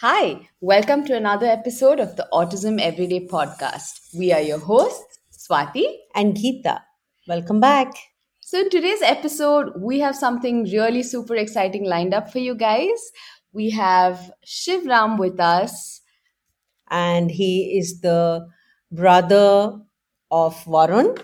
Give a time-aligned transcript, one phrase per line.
[0.00, 4.16] Hi, welcome to another episode of the Autism Everyday podcast.
[4.16, 5.84] We are your hosts, Swati
[6.14, 6.80] and Geeta.
[7.28, 7.92] Welcome back.
[8.40, 12.98] So, in today's episode, we have something really super exciting lined up for you guys.
[13.52, 16.00] We have Shivram with us,
[16.88, 18.48] and he is the
[18.90, 19.80] brother
[20.30, 21.22] of Varun,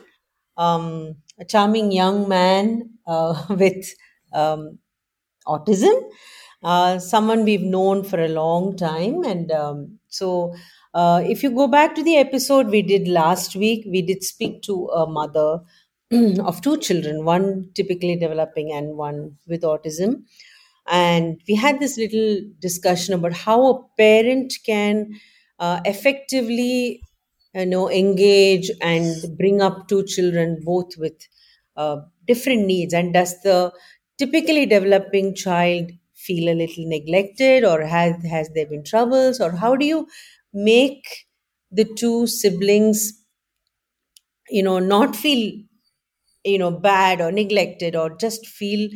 [0.58, 3.86] um, a charming young man uh, with
[4.34, 4.80] um,
[5.46, 5.98] autism
[6.66, 9.22] uh, someone we've known for a long time.
[9.24, 10.54] And um, so,
[10.94, 14.62] uh, if you go back to the episode we did last week, we did speak
[14.62, 15.60] to a mother
[16.44, 20.22] of two children, one typically developing and one with autism.
[20.88, 25.18] And we had this little discussion about how a parent can
[25.58, 27.02] uh, effectively
[27.54, 29.06] you know engage and
[29.38, 31.14] bring up two children both with
[31.76, 33.72] uh, different needs and does the
[34.18, 35.90] typically developing child
[36.26, 39.40] feel a little neglected or has has there been troubles?
[39.40, 40.06] Or how do you
[40.52, 41.04] make
[41.70, 43.12] the two siblings
[44.50, 45.52] you know not feel
[46.44, 48.90] you know bad or neglected or just feel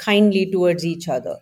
[0.00, 1.36] kindly towards each other?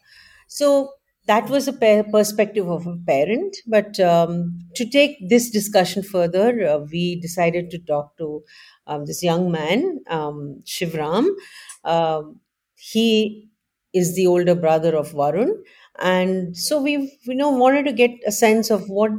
[0.48, 0.92] So
[1.26, 6.78] that was a perspective of a parent but um, to take this discussion further uh,
[6.92, 8.42] we decided to talk to
[8.86, 11.28] um, this young man um, shivram.
[11.84, 12.40] Um,
[12.76, 13.48] he
[13.96, 15.52] is the older brother of Varun.
[15.98, 19.12] And so we've, you know, wanted to get a sense of what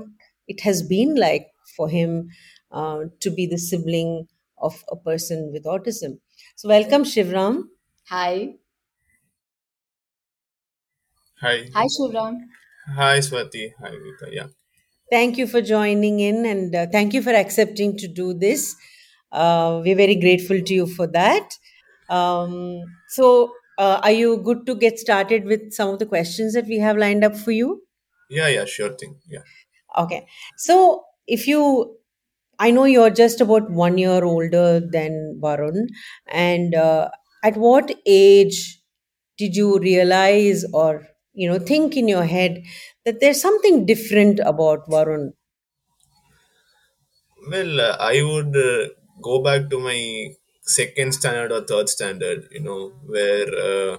[0.47, 2.30] it has been like for him
[2.72, 4.28] uh, to be the sibling
[4.59, 6.20] of a person with autism.
[6.55, 7.64] So welcome, Shivram.
[8.09, 8.53] Hi.
[11.42, 11.70] Hi.
[11.73, 12.39] Hi, Shivram.
[12.95, 13.73] Hi, Swati.
[13.80, 14.31] Hi, Geeta.
[14.31, 14.48] Yeah.
[15.11, 18.75] Thank you for joining in and uh, thank you for accepting to do this.
[19.31, 21.50] Uh, we're very grateful to you for that.
[22.09, 26.66] Um, so, uh, are you good to get started with some of the questions that
[26.66, 27.83] we have lined up for you?
[28.30, 29.20] Yeah, yeah, sure thing.
[29.30, 29.44] Yeah.
[29.97, 30.28] Okay.
[30.58, 31.98] So, if you,
[32.59, 35.88] I know you're just about one year older than Varun,
[36.27, 37.10] and uh,
[37.43, 38.82] at what age
[39.38, 42.64] did you realize or you know think in your head
[43.05, 45.33] that there's something different about Varun?
[47.49, 48.89] Well, uh, I would uh,
[49.23, 50.36] go back to my
[50.67, 53.98] second standard or third standard, you know, where uh,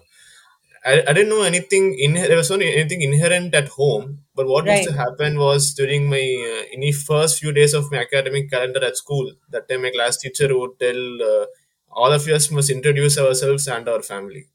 [0.84, 4.20] I, I didn't know anything, in, there was not anything inherent at home.
[4.34, 4.78] But what right.
[4.78, 8.50] used to happen was during my, uh, in the first few days of my academic
[8.50, 11.46] calendar at school, that time my class teacher would tell uh,
[11.90, 14.46] all of us must introduce ourselves and our family.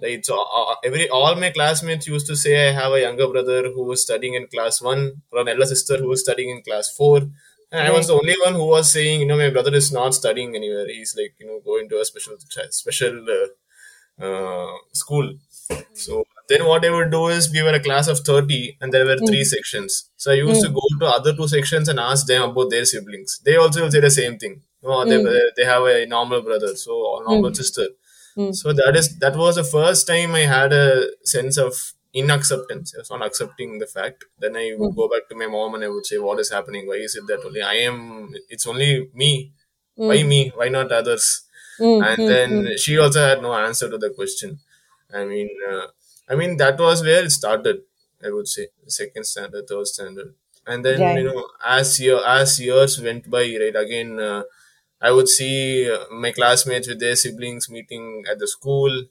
[0.00, 3.70] Right, so uh, every all my classmates used to say I have a younger brother
[3.72, 6.88] who was studying in class one, or an elder sister who was studying in class
[6.96, 7.22] four,
[7.70, 10.14] and I was the only one who was saying, you know, my brother is not
[10.14, 10.86] studying anywhere.
[10.86, 12.36] He's like, you know, going to a special
[12.70, 15.34] special uh, uh, school.
[15.92, 19.04] So then what I would do is we were a class of 30 and there
[19.04, 19.46] were three mm.
[19.46, 20.10] sections.
[20.16, 23.40] So I used to go to other two sections and ask them about their siblings.
[23.44, 24.62] They also will say the same thing.
[24.82, 25.22] Oh, they,
[25.56, 27.88] they have a normal brother, so a normal sister.
[28.52, 31.74] So that is that was the first time I had a sense of
[32.14, 32.94] inacceptance.
[32.94, 34.24] I was not accepting the fact.
[34.38, 36.86] Then I would go back to my mom and I would say, "What is happening?
[36.86, 38.34] Why is it that only I am?
[38.48, 39.52] It's only me.
[40.02, 40.50] Why me?
[40.54, 41.42] Why not others?"
[42.00, 44.60] And then she also had no answer to the question.
[45.12, 45.86] I mean, uh,
[46.28, 47.82] I mean that was where it started.
[48.24, 50.34] I would say second standard, third standard,
[50.66, 54.18] and then you know as year as years went by, right again.
[54.20, 54.42] Uh,
[55.00, 59.04] I would see uh, my classmates with their siblings meeting at the school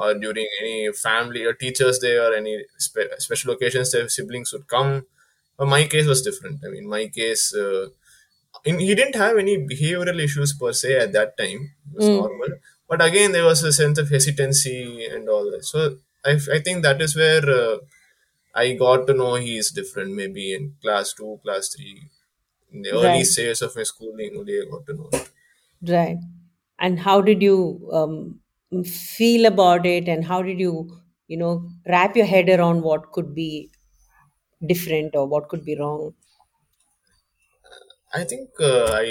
[0.00, 4.66] or during any family or teachers day or any spe- special occasions their siblings would
[4.66, 5.06] come.
[5.58, 6.60] But my case was different.
[6.66, 7.88] I mean my case uh,
[8.64, 11.72] in, he didn't have any behavioral issues per se at that time.
[11.92, 12.16] It was mm.
[12.16, 12.48] normal.
[12.88, 15.64] But again there was a sense of hesitancy and all that.
[15.64, 17.76] So i, I think that is where uh,
[18.62, 20.14] i got to know he is different.
[20.22, 22.02] Maybe in class 2 class 3
[22.72, 23.26] in the early right.
[23.26, 25.30] stages of my schooling only i got to know it.
[25.96, 26.18] right.
[26.78, 27.56] And how did you
[27.92, 28.40] um,
[28.84, 30.72] feel about it and how did you
[31.28, 33.70] you know wrap your head around what could be
[34.66, 36.14] different or what could be wrong?
[38.12, 39.06] I think uh, i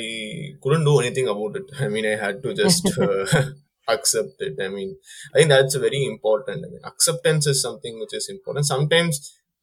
[0.61, 1.67] couldn't do anything about it.
[1.85, 3.25] I mean i had to just uh,
[3.95, 4.55] accept it.
[4.61, 4.97] I mean
[5.33, 6.65] i think that's very important.
[6.65, 8.65] I mean acceptance is something which is important.
[8.65, 9.15] Sometimes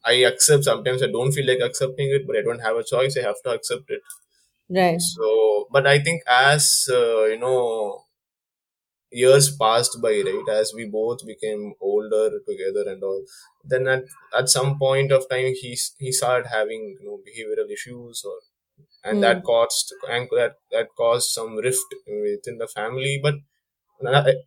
[0.04, 3.16] i accept sometimes i don't feel like accepting it but i don't have a choice.
[3.16, 4.02] I have to accept it.
[4.68, 5.02] Right.
[5.12, 8.04] So but i think as uh, you know
[9.10, 13.22] years passed by right as we both became older together and all
[13.64, 14.04] then at,
[14.36, 18.38] at some point of time he he started having you know behavioral issues or
[19.04, 19.22] and mm.
[19.22, 23.34] that caused and that, that caused some rift within the family but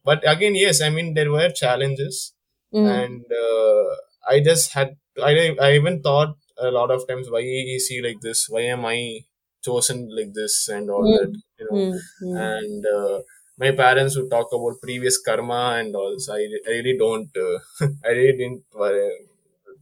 [0.03, 2.33] but again yes i mean there were challenges
[2.73, 2.87] mm.
[3.03, 3.85] and uh,
[4.33, 8.19] i just had I, I even thought a lot of times why is he like
[8.21, 9.21] this why am i
[9.63, 12.35] chosen like this and all that Mm, you know mm, mm.
[12.55, 13.19] and uh,
[13.63, 17.59] my parents would talk about previous karma and all so i, I really don't uh,
[18.05, 18.63] i really didn't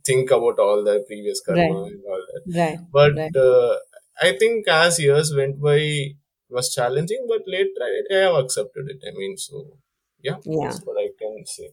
[0.06, 3.36] think about all the previous karma Right, and all that right, but right.
[3.46, 3.76] uh,
[4.28, 5.78] i think as years went by
[6.50, 9.58] it was challenging but later I, I have accepted it i mean so
[10.28, 10.62] yeah Yeah.
[10.62, 11.70] that's what i can say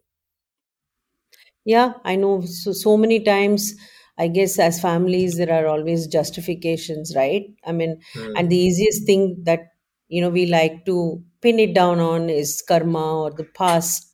[1.64, 3.74] Yeah, I know so so many times
[4.18, 7.46] I guess as families there are always justifications, right?
[7.66, 8.00] I mean,
[8.34, 8.68] and the Hmm.
[8.68, 9.60] easiest thing that
[10.08, 14.12] you know we like to pin it down on is karma or the past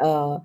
[0.00, 0.38] uh,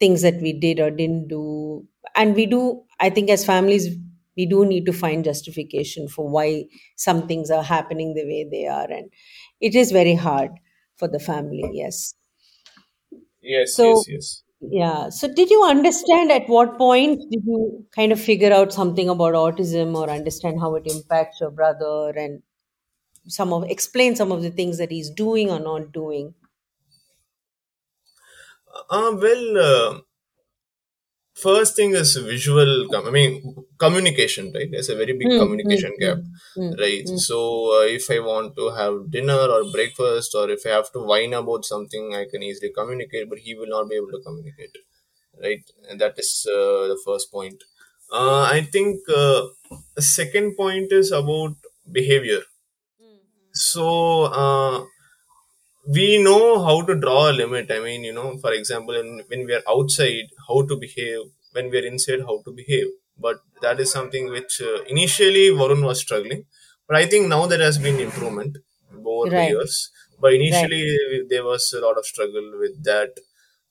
[0.00, 1.86] things that we did or didn't do.
[2.14, 3.88] And we do, I think, as families,
[4.36, 6.64] we do need to find justification for why
[6.96, 8.90] some things are happening the way they are.
[8.90, 9.10] And
[9.60, 10.50] it is very hard
[10.96, 12.14] for the family, yes.
[13.42, 15.10] yes So, yes yes yeah.
[15.10, 19.34] So, did you understand at what point did you kind of figure out something about
[19.34, 22.42] autism or understand how it impacts your brother and
[23.28, 26.34] some of explain some of the things that he's doing or not doing?
[28.90, 30.00] uh, well uh,
[31.44, 33.32] first thing is visual com- i mean
[33.84, 34.70] communication right?
[34.70, 37.06] There's a very big Mm, mm, communication gap mm, mm, right?
[37.06, 37.26] mm.
[37.26, 37.36] so
[37.78, 41.34] uh, if i want to have dinner or breakfast or if i have to whine
[41.42, 44.76] about something i can easily communicate but he will not be able to communicate
[45.44, 45.64] right?
[45.90, 47.64] And that is uh, the first point.
[48.12, 49.42] Uh, i think uh,
[49.96, 51.54] the second point is about
[51.98, 52.42] behavior
[53.76, 54.84] so uh,
[55.96, 57.70] we know how to draw a limit.
[57.70, 61.20] I mean, you know, for example, in, when we are outside, how to behave.
[61.52, 62.86] When we are inside, how to behave.
[63.18, 66.44] But that is something which uh, initially Varun was struggling.
[66.86, 68.58] But I think now there has been improvement
[69.04, 69.90] over the Right, years.
[70.20, 70.72] But right.
[70.74, 73.10] initially there was a lot of struggle with that.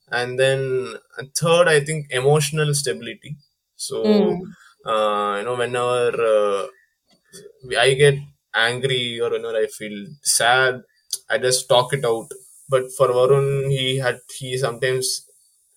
[0.09, 3.37] And then uh, third, I think emotional stability.
[3.75, 4.55] So, Mm,
[4.85, 6.67] uh, you know, whenever uh,
[7.77, 8.15] I get
[8.55, 10.81] angry or whenever I feel sad,
[11.29, 12.29] I just talk it out.
[12.69, 15.27] But for Varun, he had he sometimes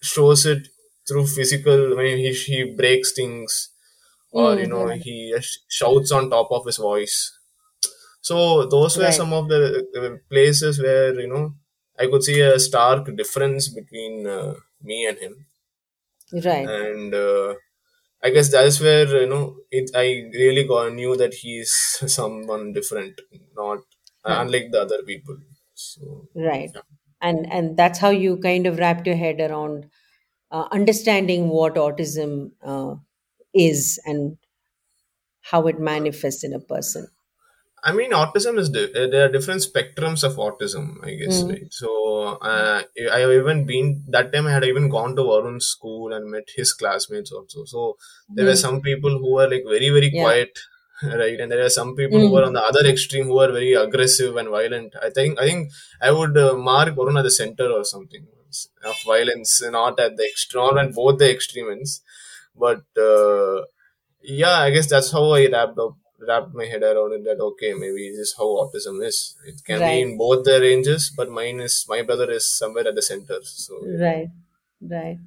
[0.03, 0.69] shows it
[1.07, 1.99] through physical.
[1.99, 3.71] I mean, he he breaks things,
[4.33, 5.37] or you mm, know, right, he
[5.69, 7.33] shouts on top of his voice.
[8.21, 11.55] So those were right, some of the places where you know
[11.99, 15.47] I could see a stark difference between uh, me and him,
[16.33, 16.75] right.
[16.81, 17.55] and uh,
[18.23, 19.91] I guess that's where you know it.
[19.95, 21.73] I really got knew that he's
[22.07, 23.21] someone different,
[23.57, 23.79] not
[24.25, 25.37] uh, unlike the other people.
[25.75, 26.71] So Right.
[26.75, 26.81] yeah.
[27.21, 29.91] And and that's how you kind of wrapped your head around
[30.51, 32.97] uh, understanding what autism uh,
[33.55, 34.39] is and
[35.41, 37.09] how it manifests in a person.
[37.85, 41.49] I mean, autism is di- uh, there are different spectrums of autism, I guess, Mm,
[41.49, 41.67] right?
[41.71, 42.83] So uh,
[43.13, 44.47] I have even been that time.
[44.47, 47.65] I had even gone to Varun's school and met his classmates also.
[47.65, 47.97] So
[48.35, 50.23] there were mm, some people who were like very very yeah.
[50.23, 50.59] quiet,
[51.03, 51.39] right?
[51.41, 53.75] And there are some people who were on Mm, the other extreme who are very
[53.75, 54.95] aggressive and violent.
[55.03, 58.27] I think I think I would uh, mark Varun at the center or something
[58.85, 62.03] of violence, not at the extreme, not at both the extreme ends,
[62.57, 62.83] but.
[62.97, 63.63] Uh,
[64.23, 65.95] yeah i guess that's how i wrapped up
[66.27, 69.81] wrapped my head around it that okay maybe this is how autism is it can
[69.91, 73.39] be in both the ranges but mine is my brother is somewhere at the center
[73.43, 73.75] so
[74.05, 74.31] Right.
[74.81, 75.19] Right.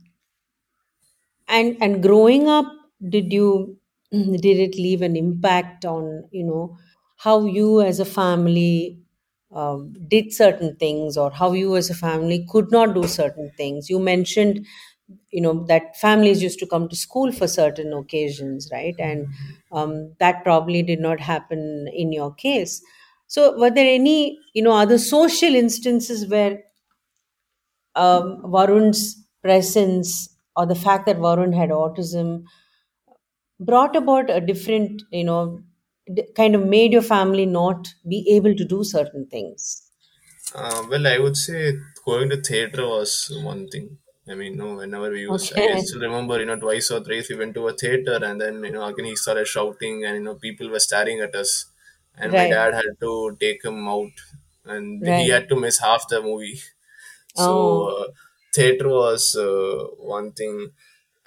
[1.48, 2.66] And and growing up,
[3.08, 3.78] did you
[4.12, 6.78] did it leave an impact on, you know,
[7.18, 9.00] how you as a family
[9.54, 13.90] um, did certain things or how you as a family could not do certain things?
[13.90, 14.66] You mentioned,
[15.32, 18.96] you know, that families used to come to school for certain occasions, right?
[19.00, 19.28] And
[19.72, 22.82] um, that probably did not happen in your case.
[23.28, 26.64] So, were there any, you know, other social instances where
[27.96, 32.44] um, Varun's presence or the fact that Varun had autism
[33.62, 35.64] brought about a different, you know,
[36.36, 39.90] kind of made your family not be able to do certain things.
[40.56, 41.74] uh, well i would say
[42.06, 43.14] going to theater was
[43.44, 43.98] one thing
[44.32, 47.36] i mean no whenever we used i still remember you know twice or thrice we
[47.42, 50.36] went to a theater and then you know again he started shouting and you know
[50.36, 51.66] people were staring at us.
[52.18, 54.12] And my dad had to take him out
[54.66, 56.60] and he had to miss half the movie.
[57.34, 58.08] So Oh, uh,
[58.54, 59.86] theater was uh,
[60.16, 60.72] one thing,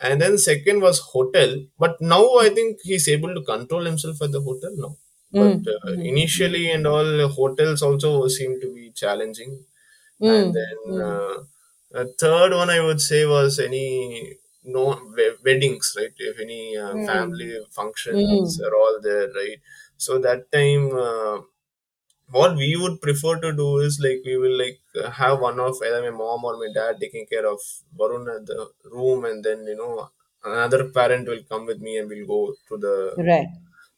[0.00, 1.56] and then second was hotel.
[1.78, 4.96] But now I think he's able to control himself at the hotel now.
[5.34, 9.64] But mm, uh, mm, initially and all hotels also seem to be challenging.
[10.24, 11.10] And mm, then mm,
[11.94, 14.84] uh, a third one I would say was any no
[15.44, 16.12] weddings, right?
[16.18, 19.58] If any uh, mm, family functions mm, are all there, right?
[19.96, 20.92] So that time.
[20.96, 21.42] Uh,
[22.30, 24.80] what we would prefer to do is like we will like
[25.20, 27.60] have one of either my mom or my dad taking care of
[27.98, 30.10] Varun at the room and then you know
[30.44, 33.48] another parent will come with me and we'll go to the Right.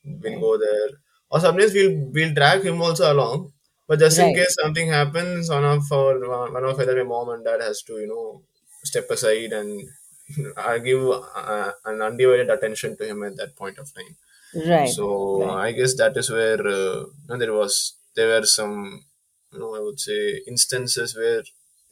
[0.04, 0.40] we'll Right.
[0.40, 0.90] go there.
[1.30, 3.52] Or sometimes we'll we'll drag him also along.
[3.88, 6.19] But just in case something happens, one of our
[6.52, 8.43] one of either my mom and dad has to you know
[8.85, 9.88] step aside and
[10.57, 14.16] I give uh, an undivided attention to him at that point of time.
[14.52, 14.97] Right.
[14.97, 15.61] So Right.
[15.66, 17.05] I guess that is where uh,
[17.38, 19.05] there was there were some
[19.52, 21.43] you know I would say instances where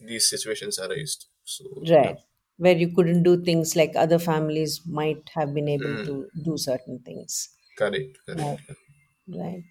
[0.00, 1.26] these situations arised.
[1.44, 1.64] So
[2.00, 2.18] yeah, Right.
[2.56, 6.56] Where you couldn't do things like other families might have been able Mm, to do
[6.58, 7.50] certain things.
[7.76, 8.58] correct, Right.
[8.58, 8.84] correct.
[9.28, 9.64] Right.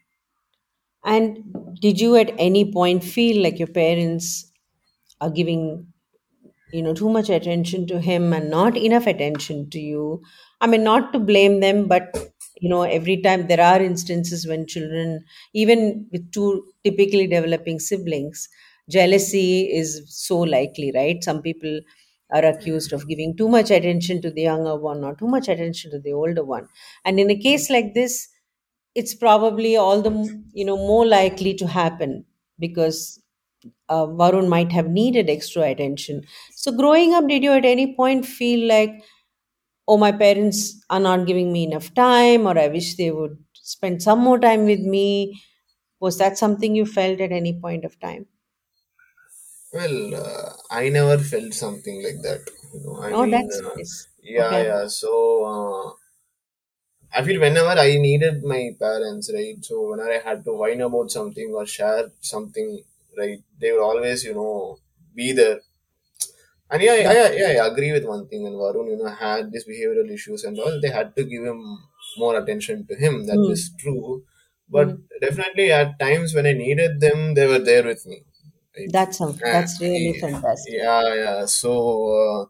[1.06, 4.52] And did you at any point feel like your parents
[5.22, 5.88] are giving,
[6.72, 10.22] you know, too much attention to him and not enough attention to you?
[10.62, 12.16] I mean, not to blame them, but
[12.62, 18.48] you know, every time there are instances when children, even with two typically developing siblings,
[18.90, 21.24] jealousy is so likely, right?
[21.24, 21.82] Some people
[22.32, 25.92] are accused of giving too much attention to the younger one or too much attention
[25.92, 26.68] to the older one.
[27.06, 28.28] And in a case like this,
[28.96, 30.12] it's probably all the
[30.54, 32.26] you know more likely to happen
[32.60, 33.20] because
[33.90, 36.24] uh, Varun might have needed extra attention.
[36.56, 38.92] So, growing up, did you at any point feel like,
[39.88, 44.04] oh, my parents are not giving me enough time, or I wish they would spend
[44.04, 45.42] some more time with me?
[46.00, 48.28] Was that something you felt at any point of time?
[49.74, 52.42] Well, uh, I never felt something like that.
[52.74, 54.08] You know, I Oh, mean, that's uh, nice.
[54.22, 54.64] yeah, Okay.
[54.64, 54.88] yeah.
[54.88, 55.12] So
[55.44, 55.94] uh,
[57.16, 59.64] I feel whenever I needed my parents, right?
[59.64, 62.84] So whenever I had to whine about something or share something,
[63.18, 63.40] right?
[63.60, 64.80] They would always, you know,
[65.16, 65.60] be there.
[66.70, 68.44] And yeah, I, That's I, yeah, I agree with one thing.
[68.44, 71.62] When Varun, you know, had these behavioral issues and all, they had to give him
[72.18, 73.28] more attention to him.
[73.28, 74.24] That mm, is true.
[74.70, 75.02] But mm.
[75.22, 78.24] definitely at times when I needed them, they were there with me.
[78.76, 78.90] Right?
[78.92, 80.74] That's Uh, that's really fantastic.
[80.74, 81.46] yeah, yeah.
[81.46, 81.72] So
[82.24, 82.46] uh,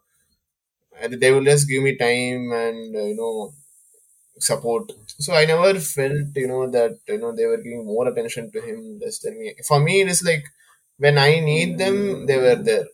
[1.02, 3.54] and they will just give me time and uh, you know
[4.44, 4.92] support.
[5.20, 8.62] So I never felt you know that you know they were giving more attention to
[8.62, 9.56] him less than me.
[9.68, 10.46] For me, it is like
[10.98, 12.86] when I need them, they were there.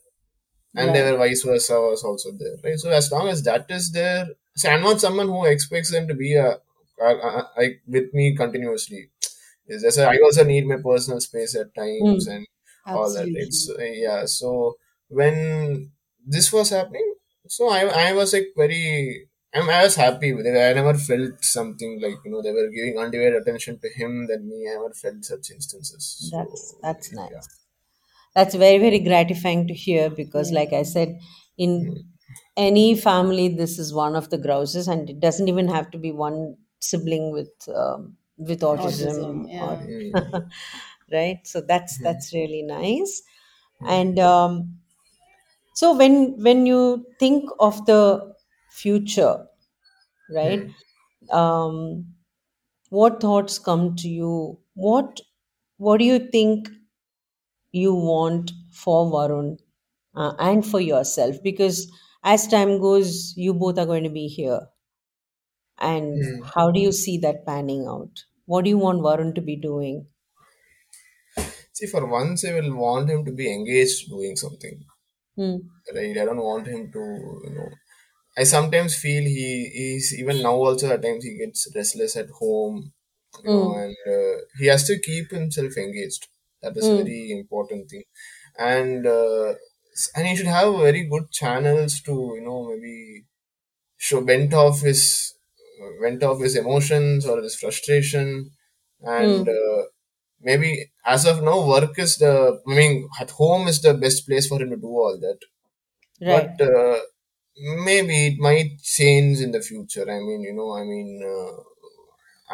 [0.75, 2.79] And they were vice versa was also there right?
[2.79, 6.13] So as long as that is there see i'm not someone who expects them to
[6.13, 6.59] be a,
[7.01, 9.09] a, with me continuously.
[9.67, 12.47] It's just i also need my personal space at times Mm, and
[12.93, 14.77] all that it's yeah so
[15.09, 15.91] when
[16.25, 17.15] this was happening
[17.47, 20.55] so i i was like very I'm, I was happy with it.
[20.57, 24.47] I never felt something like you know they were giving undivided attention to him than
[24.47, 24.67] me.
[24.69, 26.29] I never felt such instances.
[26.31, 27.21] that's So that's yeah.
[27.21, 27.47] nice.
[28.35, 31.19] That's very, very gratifying to hear because, like I said,
[31.57, 32.05] in
[32.55, 36.11] any family, this is one of the grouses, and it doesn't even have to be
[36.11, 39.45] one sibling with um, with Autism.
[39.47, 39.73] autism or
[40.13, 40.21] Yeah.
[40.21, 40.49] Mm.
[41.11, 41.39] right.
[41.43, 43.21] So that's that's really nice.
[43.81, 44.79] And um,
[45.73, 48.33] so when when you think of the
[48.71, 49.47] future,
[50.29, 50.63] right?
[50.63, 51.29] Mm.
[51.31, 52.15] Um,
[52.89, 54.59] what thoughts come to you?
[54.75, 55.21] What
[55.77, 56.69] what do you think
[57.71, 59.57] you want for Varun
[60.15, 61.91] uh, and for yourself because
[62.23, 64.67] as time goes you both are going to be here
[65.79, 66.43] and Mm.
[66.53, 70.05] how do you see that panning out what do you want varun to be doing
[71.73, 74.85] See, for once, I will want him to be engaged doing something.
[75.35, 75.69] hmm.
[75.93, 76.17] Right?
[76.17, 76.99] I don't want him to,
[77.43, 77.69] you know.
[78.37, 82.93] I sometimes feel he is even now also at times he gets restless at home,
[83.43, 83.73] you know, Mm.
[83.73, 86.27] and uh, he has to keep himself engaged.
[86.61, 87.03] That is a Mm.
[87.03, 88.03] very important thing,
[88.57, 89.53] and uh,
[90.15, 93.25] and he should have very good channels to, you know, maybe
[93.97, 95.33] show vent off his
[96.01, 98.51] vent off his emotions or his frustration
[99.01, 99.49] and Mm.
[99.49, 99.83] uh,
[100.41, 102.33] maybe as of now work is the
[102.67, 105.39] i mean at home is the best place for him to do all that
[106.21, 106.99] right but uh,
[107.61, 110.03] maybe it might change in the future.
[110.09, 111.53] I mean you know i mean uh,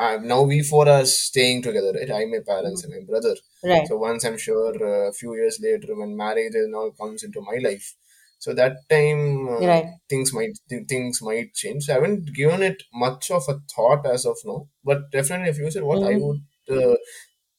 [0.02, 2.12] uh, now we four are staying together right?
[2.12, 3.36] I my parents and my brother.
[3.64, 3.90] Right.
[3.90, 7.42] So once i'm sure uh, a few years later when marriage and all comes into
[7.42, 7.96] my life
[8.40, 10.00] so that time uh, right.
[10.10, 11.86] things might th- things might change.
[11.86, 15.54] So i haven't given it much of a thought as of now but definitely in
[15.56, 16.22] the future what i Mhm.
[16.24, 16.96] would uh,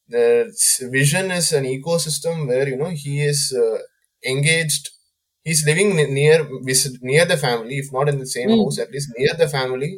[0.09, 0.53] the
[0.91, 3.79] vision is an ecosystem where you know he is uh,
[4.25, 4.91] engaged
[5.47, 6.38] he's living near
[7.11, 8.83] near the family if not in the same house Mm.
[8.85, 9.93] at least near the family.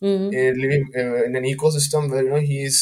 [0.00, 0.30] Mhm.
[0.38, 2.78] uh, living uh, in an ecosystem where you know he is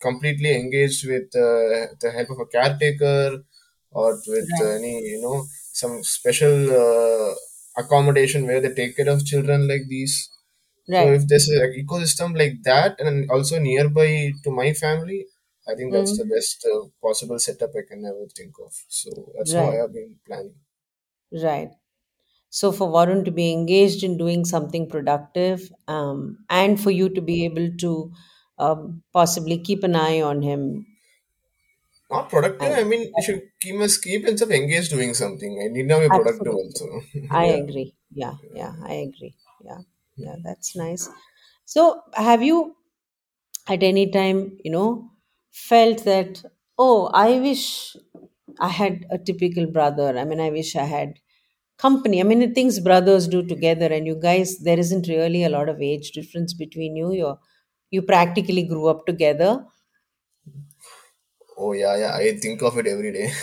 [0.00, 3.42] completely engaged with uh, the help of a caretaker
[3.90, 4.76] or with right.
[4.78, 5.38] any you know
[5.82, 7.34] some special uh,
[7.82, 10.16] accommodation where they take care of children like these.
[10.90, 14.10] So if there's an ecosystem like that and also nearby
[14.44, 15.20] to my family
[15.70, 16.32] i think that's the Mhm.
[16.34, 18.72] best uh, possible setup i can ever think of.
[19.00, 20.56] So that's how i right have been planning
[21.32, 21.70] right
[22.50, 26.20] So for Varun to be engaged in doing something productive, um,
[26.50, 27.90] and for you to be able to
[28.66, 30.62] um, possibly keep an eye on him,
[32.10, 32.72] Not productive.
[32.72, 35.52] I I mean, you should keep must keep himself engaged doing something.
[35.62, 36.86] I need now be productive absolutely, also.
[37.30, 37.56] I yeah.
[37.62, 37.94] agree.
[38.12, 39.34] Yeah, yeah, I agree.
[39.64, 39.80] Yeah,
[40.16, 41.08] yeah, that's nice.
[41.64, 42.76] So have you
[43.68, 45.10] at any time, you know,
[45.52, 46.44] felt that,
[46.78, 47.96] oh, I wish
[48.60, 50.16] I had a typical brother.
[50.18, 51.14] I mean, I wish I had
[51.78, 52.20] company.
[52.20, 55.68] I mean, the things brothers do together, and you guys, there isn't really a lot
[55.68, 57.12] of age difference between you.
[57.12, 57.38] You're,
[57.90, 59.64] you practically grew up together.
[61.60, 62.14] Oh yeah, yeah.
[62.14, 63.28] I think of it every day.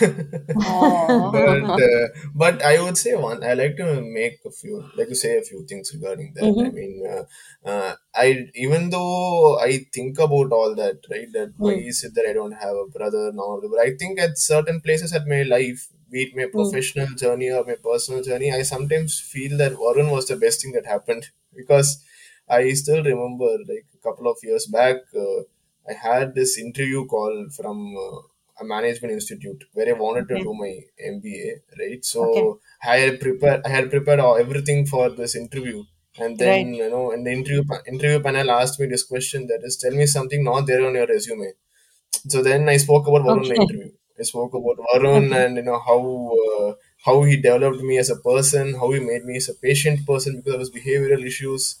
[1.34, 3.44] but uh, but I would say one.
[3.44, 6.54] I like to make a few, like to say a few things regarding that.
[6.64, 6.76] I Mm-hmm.
[6.76, 7.24] mean, uh,
[7.68, 11.30] uh, I even though I think about all that, right?
[11.34, 13.60] That why Mm, is it that I don't have a brother now?
[13.70, 17.50] But I think at certain places at my life, be it my mm, professional journey
[17.50, 21.28] or my personal journey, I sometimes feel that Varun was the best thing that happened
[21.54, 22.02] because
[22.48, 24.96] I still remember like a couple of years back.
[25.14, 25.42] Uh,
[25.88, 28.20] I had this interview call from uh,
[28.60, 31.50] a management institute where I wanted to do my MBA,
[31.82, 32.04] right?
[32.18, 32.52] Okay.
[32.52, 35.84] So I had prepared, I had prepared all, everything for this interview,
[36.18, 36.74] and then Right.
[36.74, 40.06] you know, and the interview interview panel asked me this question that is, tell me
[40.06, 41.52] something not there on your resume.
[42.28, 43.66] So then I spoke about Varun in the Okay.
[43.66, 43.92] interview.
[44.18, 45.44] I spoke about Varun Okay.
[45.44, 46.00] and you know how
[46.44, 46.74] uh,
[47.04, 50.36] how he developed me as a person, how he made me as a patient person
[50.36, 51.76] because of his behavioral issues,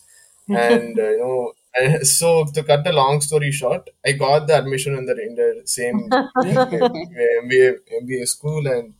[0.52, 1.52] and uh, you know.
[2.04, 5.62] So to cut the long story short, I got the admission in the in the
[5.64, 6.08] same
[6.42, 8.94] MBA MBA school, and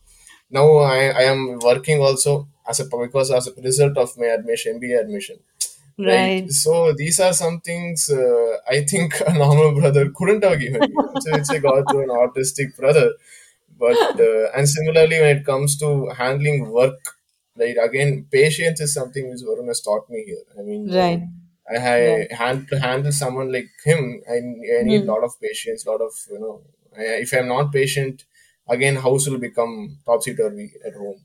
[0.49, 4.75] now I, I am working also as a because as a result of my admission
[4.79, 5.39] MBA admission.
[5.97, 6.43] Right.
[6.43, 6.51] Right.
[6.51, 10.95] so these are some things uh, i think a normal brother couldn't have given me.
[11.23, 13.13] So it's a god to an autistic brother.
[13.79, 16.99] But uh, and similarly when it comes to handling work
[17.59, 20.45] right again patience is something which varun has taught me here.
[20.59, 21.23] I mean uh, Right.
[21.75, 22.27] I Right.
[22.27, 24.37] ha- hand to handle someone like him i,
[24.79, 26.61] I need a Mm, lot of patience a lot of you know
[26.97, 28.25] I, if i'm not patient
[28.67, 31.21] again house will become topsy-turvy at home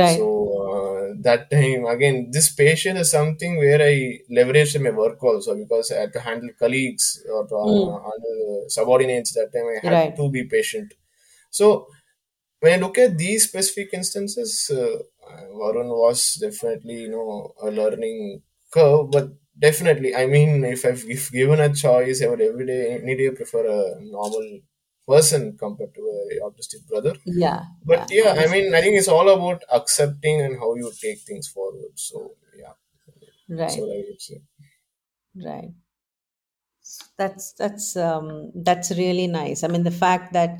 [0.00, 0.24] so
[0.64, 5.54] uh, that time again, this patience is something where I leveraged in my work also
[5.54, 9.34] because I had to handle colleagues or to Mm, uh, handle subordinates.
[9.34, 10.16] That time I had right.
[10.16, 10.94] to be patient.
[11.50, 11.88] So
[12.60, 14.98] when I look at these specific instances, uh,
[15.60, 19.30] Varun was definitely you know a learning curve, but
[19.66, 23.30] definitely I mean if I've if given a choice, I would every day any day
[23.30, 24.46] prefer a normal
[25.06, 27.14] person compared to a autistic brother.
[27.24, 27.66] Yeah.
[27.84, 28.10] But Yeah.
[28.10, 31.92] yeah, I mean, I think it's all about accepting and how you take things forward.
[31.98, 32.74] So yeah,
[33.58, 33.78] that's Right.
[33.78, 34.42] what I would say.
[35.34, 35.72] Right.
[37.18, 39.62] That's that's um that's really nice.
[39.62, 40.58] I mean, the fact that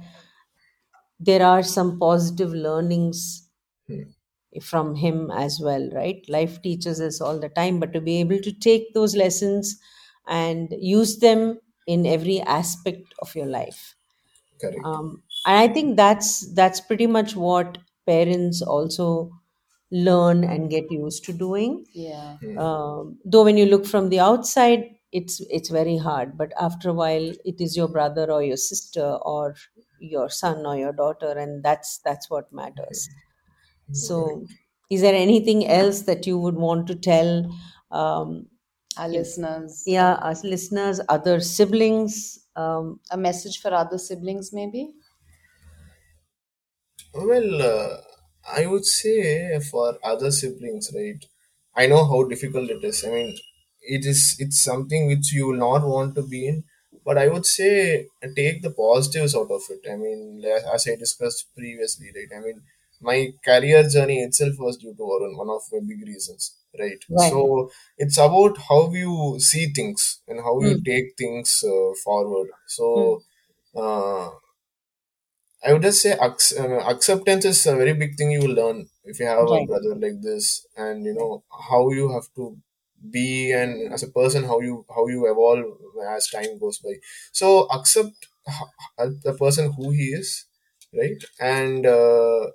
[1.21, 3.49] there are some positive learnings
[3.89, 4.11] Hmm.
[4.63, 6.25] From him as well, right?
[6.29, 9.79] Life teaches us all the time, but to be able to take those lessons
[10.27, 13.95] and use them in every aspect of your life.
[14.61, 14.81] Correct.
[14.85, 19.31] Um, and I think that's that's pretty much what parents also
[19.91, 21.87] learn and get used to doing.
[21.95, 22.37] Yeah.
[22.39, 22.59] Hmm.
[22.59, 26.37] Um, though when you look from the outside, it's it's very hard.
[26.37, 29.55] But after a while, it is your brother or your sister or
[29.99, 33.09] your son or your daughter, and that's that's what matters.
[33.93, 34.47] So,
[34.91, 37.51] is there anything else that you would want to tell?
[37.91, 38.49] Um,
[38.97, 42.39] Our listeners, yeah, us listeners, other siblings.
[42.57, 44.93] Um, a message for other siblings, maybe?
[47.13, 48.01] Well, uh,
[48.51, 51.23] I would say for other siblings, right?
[51.75, 53.05] I know how difficult it is.
[53.05, 53.37] I mean,
[53.97, 56.65] it is it's something which you will not want to be in,
[57.05, 59.83] but I would say take the positives out of it.
[59.93, 60.43] I mean,
[60.75, 62.33] as I discussed previously, right?
[62.39, 62.63] I mean,
[63.01, 67.03] my career journey itself was due to Varun, one of my big reasons, right?
[67.09, 67.29] right.
[67.29, 72.49] So it's about how you see things and how you Mm, take things uh, forward.
[72.95, 73.23] mm, So.
[73.77, 74.31] Uh,
[75.65, 78.89] I would just say ac- uh, acceptance is a very big thing you will learn
[79.05, 82.57] if you have a brother like this, and you know how you have to
[83.11, 85.65] be and as a person how you how you evolve
[86.17, 86.95] as time goes by.
[87.33, 88.29] So accept
[88.99, 90.47] the person who he is,
[90.95, 92.47] right, and uh,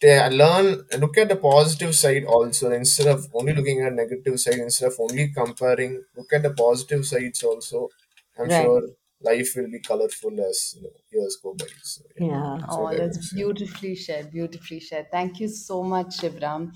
[0.00, 4.58] they learn look at the positive side also instead of only looking at negative side
[4.58, 6.04] instead of only comparing.
[6.16, 7.92] Look at the positive sides also.
[8.38, 8.50] I'm Right.
[8.50, 8.82] sure
[9.20, 11.66] life will be colorful as you know, years go by.
[11.82, 12.58] So yeah, Yeah.
[12.58, 13.44] that's Oh, what I that's would say.
[13.44, 15.10] beautifully shared, beautifully shared.
[15.10, 16.72] Thank you so much, Shivram.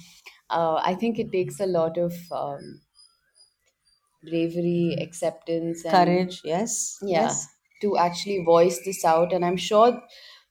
[0.49, 2.81] Uh, I think it takes a lot of um,
[4.23, 6.41] bravery, acceptance, and Courage.
[6.45, 6.99] Yes.
[7.07, 7.47] yeah, Yes.
[7.83, 9.33] to actually voice this out.
[9.33, 10.01] And I'm sure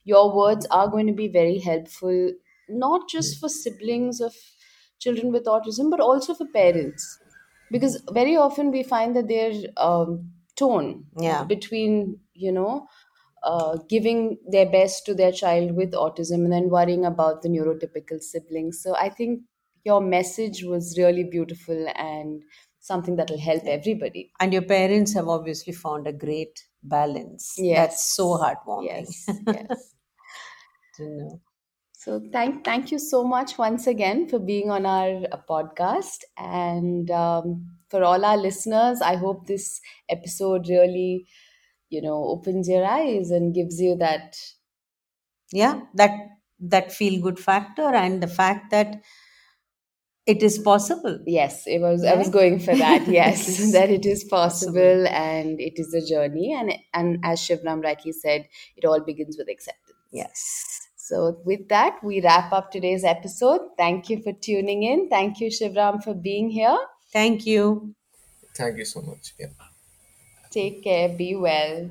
[0.04, 2.34] your words are going to be very helpful,
[2.70, 4.36] not just for siblings of
[5.00, 7.20] children with autism, but also for parents.
[7.72, 11.46] Because very often we find that their um, tone Yeah.
[11.48, 12.88] between, you know,
[13.44, 18.22] uh, giving their best to their child with autism and then worrying about the neurotypical
[18.22, 18.82] siblings.
[18.82, 19.42] So I think
[19.86, 22.44] your message was really beautiful and
[22.80, 24.32] something that will help everybody.
[24.40, 27.56] And your parents have obviously found a great balance.
[27.58, 27.78] Yes.
[27.78, 29.96] That's so heartwarming Yes, yes.
[31.00, 31.42] know.
[32.00, 37.12] So thank thank you so much once again for being on our uh, podcast, and
[37.12, 41.28] um, for all our listeners, I hope this episode really,
[41.90, 44.38] you know, opens your eyes and gives you that.
[45.52, 46.12] Yeah, that
[46.62, 49.02] that feel good factor and the fact that
[50.26, 51.20] it is possible.
[51.28, 52.06] Yes, it was.
[52.06, 53.08] I was going for that.
[53.20, 54.74] Yes, is that it is possible.
[54.74, 59.38] possible and it is a journey, and and as Shivram rightly said, it all begins
[59.38, 59.98] with acceptance.
[60.14, 60.89] Yes.
[61.10, 63.62] So, with that, we wrap up today's episode.
[63.78, 65.10] Thank you for tuning in.
[65.10, 66.78] Thank you, Shivram, for being here.
[67.12, 67.96] Thank you.
[68.54, 69.34] Thank you so much.
[69.40, 69.48] Yeah.
[70.52, 71.10] Take care.
[71.10, 71.90] Be well.